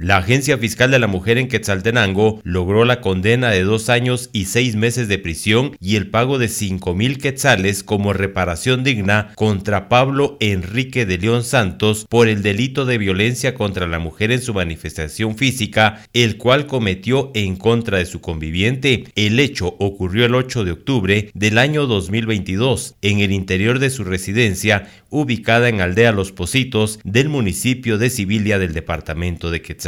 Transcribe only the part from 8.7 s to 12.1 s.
digna contra Pablo Enrique de León Santos